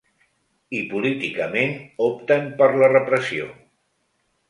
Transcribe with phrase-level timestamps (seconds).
[0.77, 1.77] I políticament
[2.09, 3.55] opten per la repressió.